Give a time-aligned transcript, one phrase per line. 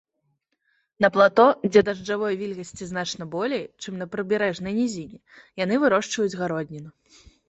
[1.03, 5.19] На плато, дзе дажджавой вільгаці значна болей, чым на прыбярэжнай нізіне,
[5.63, 6.89] яны вырошчваюць гародніну.